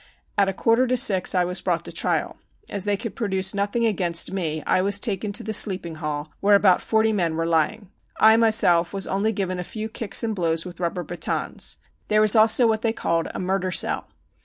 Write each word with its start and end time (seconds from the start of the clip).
At 0.35 0.49
a 0.49 0.53
quarter 0.53 0.87
to 0.87 0.97
six 0.97 1.35
I 1.35 1.45
was 1.45 1.61
brought 1.61 1.85
to 1.85 1.91
trial. 1.91 2.37
As 2.67 2.85
they 2.85 2.97
could 2.97 3.15
produce 3.15 3.53
nothing 3.53 3.85
against 3.85 4.31
me, 4.31 4.63
I 4.65 4.81
was 4.81 4.99
taken 4.99 5.31
to 5.33 5.43
the 5.43 5.53
sleeping 5.53 5.93
hall 6.01 6.31
where 6.39 6.55
about 6.55 6.81
forty 6.81 7.13
men 7.13 7.35
were 7.35 7.45
lying. 7.45 7.91
I 8.19 8.35
myself, 8.37 8.93
was 8.93 9.05
only 9.05 9.31
given 9.31 9.59
a 9.59 9.63
few 9.63 9.89
ki$ks 9.89 10.23
and 10.23 10.35
blows 10.35 10.63
wi£h 10.63 10.79
rubber 10.79 11.03
batons. 11.03 11.77
There 12.07 12.21
was 12.21 12.35
also 12.35 12.65
what 12.65 12.81
they 12.81 12.93
called 12.93 13.27
a 13.35 13.39
murder 13.39 13.69
cell. 13.69 14.07